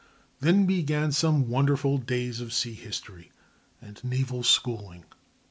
[0.39, 3.31] Then began some wonderful days of sea history
[3.79, 5.05] and naval schooling.